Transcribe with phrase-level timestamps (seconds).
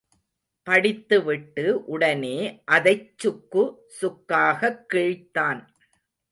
[0.63, 2.61] படித்துவிட்டு உடனே
[2.65, 3.63] அதைச் சுக்கு
[4.01, 5.67] சுக்காகக் கிழித்தான்.